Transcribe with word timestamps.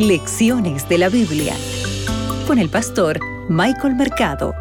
Lecciones 0.00 0.88
de 0.88 0.96
la 0.96 1.10
Biblia 1.10 1.54
con 2.46 2.58
el 2.58 2.70
pastor 2.70 3.20
Michael 3.50 3.96
Mercado. 3.96 4.54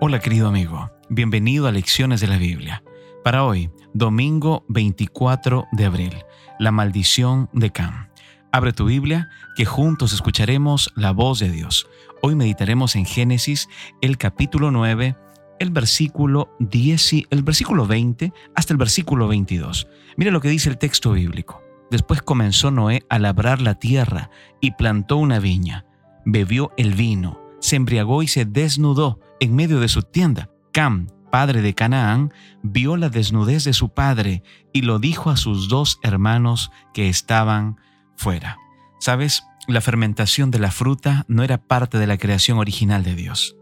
Hola 0.00 0.20
querido 0.20 0.46
amigo, 0.46 0.88
bienvenido 1.08 1.66
a 1.66 1.72
Lecciones 1.72 2.20
de 2.20 2.28
la 2.28 2.38
Biblia. 2.38 2.84
Para 3.24 3.42
hoy, 3.42 3.72
domingo 3.92 4.64
24 4.68 5.66
de 5.72 5.84
abril, 5.84 6.14
la 6.60 6.70
maldición 6.70 7.50
de 7.52 7.72
Cam. 7.72 8.06
Abre 8.52 8.72
tu 8.72 8.84
Biblia, 8.84 9.28
que 9.56 9.64
juntos 9.64 10.12
escucharemos 10.12 10.92
la 10.94 11.10
voz 11.10 11.40
de 11.40 11.50
Dios. 11.50 11.88
Hoy 12.22 12.36
meditaremos 12.36 12.94
en 12.94 13.04
Génesis, 13.04 13.68
el 14.00 14.16
capítulo 14.16 14.70
9, 14.70 15.16
el 15.58 15.70
versículo 15.70 16.54
10, 16.60 17.12
el 17.30 17.42
versículo 17.42 17.86
20 17.86 18.32
hasta 18.54 18.72
el 18.72 18.78
versículo 18.78 19.28
22. 19.28 19.88
Mire 20.16 20.30
lo 20.30 20.40
que 20.40 20.48
dice 20.48 20.68
el 20.68 20.78
texto 20.78 21.12
bíblico. 21.12 21.62
Después 21.90 22.22
comenzó 22.22 22.70
Noé 22.70 23.04
a 23.08 23.18
labrar 23.18 23.60
la 23.60 23.74
tierra 23.74 24.30
y 24.60 24.72
plantó 24.72 25.16
una 25.16 25.38
viña. 25.38 25.86
Bebió 26.24 26.72
el 26.76 26.94
vino, 26.94 27.40
se 27.60 27.76
embriagó 27.76 28.22
y 28.22 28.28
se 28.28 28.44
desnudó 28.44 29.20
en 29.40 29.54
medio 29.56 29.80
de 29.80 29.88
su 29.88 30.02
tienda. 30.02 30.50
Cam, 30.72 31.08
padre 31.30 31.62
de 31.62 31.74
Canaán, 31.74 32.32
vio 32.62 32.96
la 32.96 33.08
desnudez 33.08 33.64
de 33.64 33.72
su 33.72 33.88
padre 33.90 34.42
y 34.72 34.82
lo 34.82 34.98
dijo 34.98 35.30
a 35.30 35.36
sus 35.36 35.68
dos 35.68 35.98
hermanos 36.02 36.70
que 36.92 37.08
estaban 37.08 37.76
fuera. 38.16 38.58
¿Sabes? 39.00 39.44
La 39.66 39.80
fermentación 39.80 40.50
de 40.50 40.58
la 40.58 40.70
fruta 40.70 41.24
no 41.28 41.42
era 41.42 41.58
parte 41.58 41.98
de 41.98 42.06
la 42.06 42.18
creación 42.18 42.58
original 42.58 43.02
de 43.04 43.14
Dios. 43.14 43.57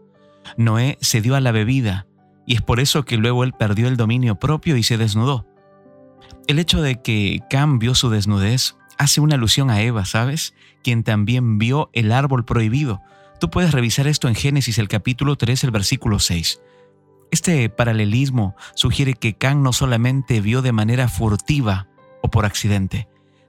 Noé 0.55 0.97
se 1.01 1.21
dio 1.21 1.35
a 1.35 1.41
la 1.41 1.51
bebida 1.51 2.07
y 2.45 2.55
es 2.55 2.61
por 2.61 2.79
eso 2.79 3.03
que 3.03 3.17
luego 3.17 3.43
él 3.43 3.53
perdió 3.53 3.87
el 3.87 3.97
dominio 3.97 4.35
propio 4.35 4.77
y 4.77 4.83
se 4.83 4.97
desnudó. 4.97 5.45
El 6.47 6.59
hecho 6.59 6.81
de 6.81 7.01
que 7.01 7.41
Cam 7.49 7.79
vio 7.79 7.93
su 7.93 8.09
desnudez 8.09 8.77
hace 8.97 9.19
una 9.19 9.35
alusión 9.35 9.69
a 9.69 9.81
Eva, 9.81 10.05
¿sabes? 10.05 10.53
Quien 10.83 11.03
también 11.03 11.57
vio 11.57 11.89
el 11.93 12.11
árbol 12.11 12.45
prohibido. 12.45 13.01
Tú 13.39 13.49
puedes 13.49 13.71
revisar 13.73 14.07
esto 14.07 14.27
en 14.27 14.35
Génesis 14.35 14.79
el 14.79 14.87
capítulo 14.87 15.35
3, 15.35 15.65
el 15.65 15.71
versículo 15.71 16.19
6. 16.19 16.61
Este 17.31 17.69
paralelismo 17.69 18.55
sugiere 18.73 19.13
que 19.13 19.35
Cam 19.35 19.61
no 19.61 19.73
solamente 19.73 20.39
vio 20.39 20.61
de 20.61 20.71
manera 20.71 21.09
furtiva 21.09 21.87
o 22.21 22.29
por 22.29 22.45
accidente 22.45 23.07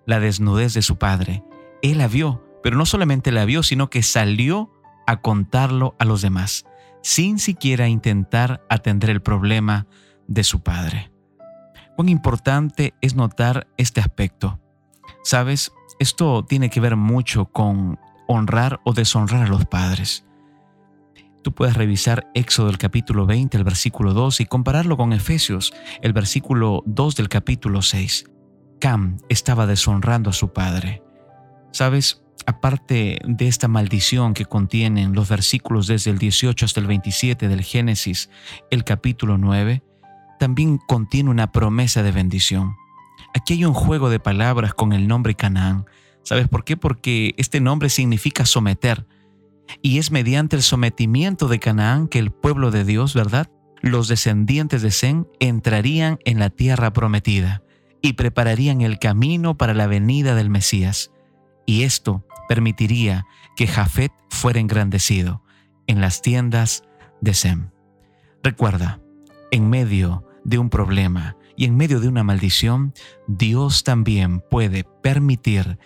la 0.08 0.20
desnudez 0.20 0.72
de 0.72 0.80
su 0.80 0.96
padre, 0.96 1.44
él 1.82 1.98
la 1.98 2.08
vio, 2.08 2.42
pero 2.62 2.76
no 2.76 2.86
solamente 2.86 3.30
la 3.30 3.44
vio, 3.44 3.62
sino 3.62 3.90
que 3.90 4.02
salió 4.02 4.72
a 5.08 5.22
contarlo 5.22 5.96
a 5.98 6.04
los 6.04 6.20
demás 6.20 6.66
sin 7.02 7.38
siquiera 7.38 7.88
intentar 7.88 8.62
atender 8.68 9.08
el 9.08 9.22
problema 9.22 9.86
de 10.26 10.44
su 10.44 10.60
padre. 10.60 11.10
Cuán 11.96 12.10
importante 12.10 12.92
es 13.00 13.14
notar 13.14 13.66
este 13.78 14.02
aspecto. 14.02 14.60
Sabes, 15.24 15.72
esto 15.98 16.44
tiene 16.44 16.68
que 16.68 16.80
ver 16.80 16.96
mucho 16.96 17.46
con 17.46 17.98
honrar 18.26 18.80
o 18.84 18.92
deshonrar 18.92 19.46
a 19.46 19.48
los 19.48 19.64
padres. 19.64 20.26
Tú 21.42 21.54
puedes 21.54 21.74
revisar 21.74 22.30
Éxodo 22.34 22.68
el 22.68 22.76
capítulo 22.76 23.24
20, 23.24 23.56
el 23.56 23.64
versículo 23.64 24.12
2 24.12 24.42
y 24.42 24.44
compararlo 24.46 24.98
con 24.98 25.14
Efesios, 25.14 25.72
el 26.02 26.12
versículo 26.12 26.82
2 26.84 27.16
del 27.16 27.30
capítulo 27.30 27.80
6. 27.80 28.26
Cam 28.80 29.16
estaba 29.30 29.66
deshonrando 29.66 30.28
a 30.28 30.34
su 30.34 30.52
padre. 30.52 31.02
Sabes, 31.72 32.22
aparte 32.48 33.18
de 33.26 33.46
esta 33.46 33.68
maldición 33.68 34.32
que 34.32 34.46
contienen 34.46 35.12
los 35.12 35.28
versículos 35.28 35.86
desde 35.86 36.10
el 36.10 36.16
18 36.16 36.64
hasta 36.64 36.80
el 36.80 36.86
27 36.86 37.46
del 37.46 37.62
Génesis, 37.62 38.30
el 38.70 38.84
capítulo 38.84 39.36
9, 39.36 39.82
también 40.38 40.78
contiene 40.78 41.28
una 41.28 41.52
promesa 41.52 42.02
de 42.02 42.10
bendición. 42.10 42.74
Aquí 43.34 43.52
hay 43.52 43.66
un 43.66 43.74
juego 43.74 44.08
de 44.08 44.18
palabras 44.18 44.72
con 44.72 44.94
el 44.94 45.06
nombre 45.06 45.34
Canaán. 45.34 45.84
¿Sabes 46.22 46.48
por 46.48 46.64
qué? 46.64 46.78
Porque 46.78 47.34
este 47.36 47.60
nombre 47.60 47.90
significa 47.90 48.46
someter. 48.46 49.06
Y 49.82 49.98
es 49.98 50.10
mediante 50.10 50.56
el 50.56 50.62
sometimiento 50.62 51.48
de 51.48 51.58
Canaán 51.58 52.08
que 52.08 52.18
el 52.18 52.30
pueblo 52.30 52.70
de 52.70 52.86
Dios, 52.86 53.12
¿verdad? 53.12 53.50
Los 53.82 54.08
descendientes 54.08 54.80
de 54.80 54.90
Zen 54.90 55.28
entrarían 55.38 56.18
en 56.24 56.38
la 56.38 56.48
tierra 56.48 56.94
prometida 56.94 57.62
y 58.00 58.14
prepararían 58.14 58.80
el 58.80 58.98
camino 58.98 59.58
para 59.58 59.74
la 59.74 59.86
venida 59.86 60.34
del 60.34 60.48
Mesías. 60.48 61.10
Y 61.66 61.82
esto 61.82 62.24
permitiría 62.48 63.26
que 63.56 63.66
Jafet 63.66 64.12
fuera 64.30 64.60
engrandecido 64.60 65.42
en 65.86 66.00
las 66.00 66.22
tiendas 66.22 66.82
de 67.20 67.34
Sem. 67.34 67.70
Recuerda, 68.42 69.00
en 69.50 69.68
medio 69.68 70.24
de 70.44 70.58
un 70.58 70.70
problema 70.70 71.36
y 71.56 71.64
en 71.64 71.76
medio 71.76 72.00
de 72.00 72.08
una 72.08 72.24
maldición, 72.24 72.94
Dios 73.26 73.84
también 73.84 74.40
puede 74.40 74.84
permitir 74.84 75.78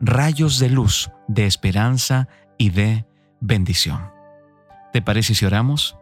rayos 0.00 0.58
de 0.58 0.70
luz, 0.70 1.10
de 1.28 1.46
esperanza 1.46 2.28
y 2.58 2.70
de 2.70 3.06
bendición. 3.40 4.10
¿Te 4.92 5.02
parece 5.02 5.34
si 5.34 5.44
oramos? 5.44 5.96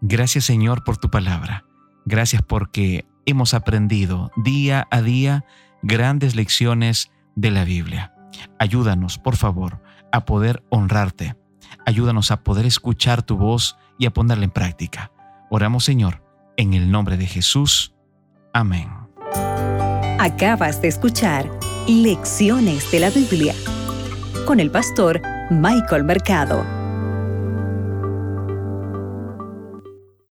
Gracias 0.00 0.44
Señor 0.44 0.84
por 0.84 0.96
tu 0.96 1.10
palabra. 1.10 1.64
Gracias 2.04 2.42
porque 2.42 3.04
hemos 3.26 3.54
aprendido 3.54 4.30
día 4.36 4.86
a 4.90 5.02
día 5.02 5.44
grandes 5.82 6.34
lecciones 6.34 7.10
de 7.34 7.50
la 7.50 7.64
Biblia. 7.64 8.14
Ayúdanos, 8.58 9.18
por 9.18 9.36
favor, 9.36 9.82
a 10.10 10.24
poder 10.24 10.62
honrarte. 10.70 11.36
Ayúdanos 11.86 12.30
a 12.30 12.42
poder 12.42 12.66
escuchar 12.66 13.22
tu 13.22 13.36
voz 13.36 13.76
y 13.98 14.06
a 14.06 14.12
ponerla 14.12 14.44
en 14.44 14.50
práctica. 14.50 15.12
Oramos, 15.50 15.84
Señor, 15.84 16.22
en 16.56 16.74
el 16.74 16.90
nombre 16.90 17.16
de 17.16 17.26
Jesús. 17.26 17.94
Amén. 18.52 18.88
Acabas 20.18 20.80
de 20.80 20.88
escuchar 20.88 21.50
Lecciones 21.88 22.90
de 22.92 23.00
la 23.00 23.10
Biblia 23.10 23.54
con 24.46 24.60
el 24.60 24.70
pastor 24.70 25.20
Michael 25.50 26.04
Mercado. 26.04 26.81